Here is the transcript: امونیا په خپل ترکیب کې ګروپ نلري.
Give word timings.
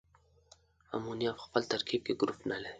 امونیا 0.95 1.31
په 1.37 1.41
خپل 1.47 1.61
ترکیب 1.71 2.01
کې 2.05 2.13
ګروپ 2.21 2.39
نلري. 2.49 2.69